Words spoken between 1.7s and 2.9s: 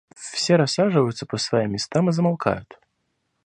местам и замолкают.